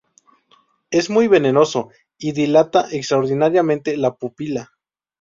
Es 0.89 1.11
muy 1.11 1.27
venenoso 1.27 1.91
y 2.17 2.31
dilata 2.31 2.87
extraordinariamente 2.91 3.97
la 3.97 4.15
pupila. 4.15 4.71